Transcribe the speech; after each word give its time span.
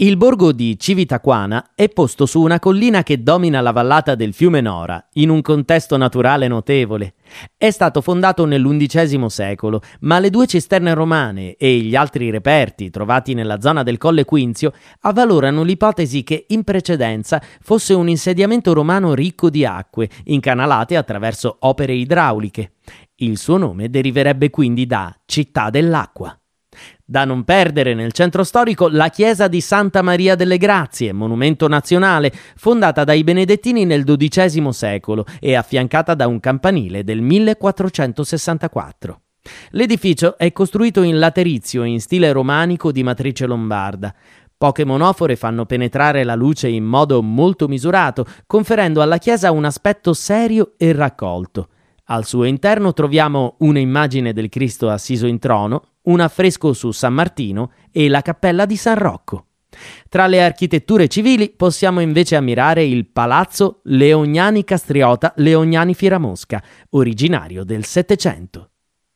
Il 0.00 0.16
borgo 0.16 0.52
di 0.52 0.78
Civitaquana 0.78 1.72
è 1.74 1.88
posto 1.88 2.24
su 2.24 2.40
una 2.40 2.60
collina 2.60 3.02
che 3.02 3.20
domina 3.20 3.60
la 3.60 3.72
vallata 3.72 4.14
del 4.14 4.32
fiume 4.32 4.60
Nora, 4.60 5.04
in 5.14 5.28
un 5.28 5.42
contesto 5.42 5.96
naturale 5.96 6.46
notevole. 6.46 7.14
È 7.56 7.68
stato 7.70 8.00
fondato 8.00 8.44
nell'undicesimo 8.44 9.28
secolo, 9.28 9.80
ma 10.02 10.20
le 10.20 10.30
due 10.30 10.46
cisterne 10.46 10.94
romane 10.94 11.56
e 11.56 11.78
gli 11.78 11.96
altri 11.96 12.30
reperti 12.30 12.90
trovati 12.90 13.34
nella 13.34 13.60
zona 13.60 13.82
del 13.82 13.98
Colle 13.98 14.24
Quinzio 14.24 14.72
avvalorano 15.00 15.64
l'ipotesi 15.64 16.22
che 16.22 16.44
in 16.46 16.62
precedenza 16.62 17.42
fosse 17.60 17.92
un 17.92 18.08
insediamento 18.08 18.72
romano 18.72 19.14
ricco 19.14 19.50
di 19.50 19.64
acque, 19.64 20.08
incanalate 20.26 20.94
attraverso 20.96 21.56
opere 21.62 21.94
idrauliche. 21.94 22.74
Il 23.16 23.36
suo 23.36 23.56
nome 23.56 23.90
deriverebbe 23.90 24.48
quindi 24.48 24.86
da 24.86 25.12
città 25.26 25.70
dell'acqua. 25.70 26.38
Da 27.10 27.24
non 27.24 27.42
perdere 27.42 27.94
nel 27.94 28.12
centro 28.12 28.44
storico 28.44 28.86
la 28.86 29.08
chiesa 29.08 29.48
di 29.48 29.62
Santa 29.62 30.02
Maria 30.02 30.34
delle 30.34 30.58
Grazie, 30.58 31.14
monumento 31.14 31.66
nazionale, 31.66 32.30
fondata 32.54 33.02
dai 33.02 33.24
Benedettini 33.24 33.86
nel 33.86 34.04
XII 34.04 34.70
secolo 34.74 35.24
e 35.40 35.54
affiancata 35.54 36.12
da 36.12 36.26
un 36.26 36.38
campanile 36.38 37.04
del 37.04 37.22
1464. 37.22 39.20
L'edificio 39.70 40.36
è 40.36 40.52
costruito 40.52 41.00
in 41.00 41.18
laterizio 41.18 41.82
in 41.84 41.98
stile 42.02 42.30
romanico 42.30 42.92
di 42.92 43.02
matrice 43.02 43.46
lombarda. 43.46 44.14
Poche 44.58 44.84
monofore 44.84 45.36
fanno 45.36 45.64
penetrare 45.64 46.24
la 46.24 46.34
luce 46.34 46.68
in 46.68 46.84
modo 46.84 47.22
molto 47.22 47.68
misurato, 47.68 48.26
conferendo 48.46 49.00
alla 49.00 49.16
chiesa 49.16 49.50
un 49.50 49.64
aspetto 49.64 50.12
serio 50.12 50.74
e 50.76 50.92
raccolto. 50.92 51.68
Al 52.10 52.24
suo 52.24 52.44
interno 52.44 52.94
troviamo 52.94 53.56
un'immagine 53.58 54.32
del 54.32 54.48
Cristo 54.48 54.88
assiso 54.88 55.26
in 55.26 55.38
trono, 55.38 55.96
un 56.04 56.20
affresco 56.20 56.72
su 56.72 56.90
San 56.90 57.12
Martino 57.12 57.72
e 57.92 58.08
la 58.08 58.22
cappella 58.22 58.64
di 58.64 58.76
San 58.76 58.96
Rocco. 58.96 59.48
Tra 60.08 60.26
le 60.26 60.42
architetture 60.42 61.06
civili 61.06 61.50
possiamo 61.50 62.00
invece 62.00 62.36
ammirare 62.36 62.82
il 62.82 63.06
palazzo 63.06 63.80
Leognani 63.84 64.64
Castriota 64.64 65.34
Leognani 65.36 65.92
Firamosca, 65.92 66.62
originario 66.90 67.62
del 67.64 67.84
Settecento. 67.84 68.70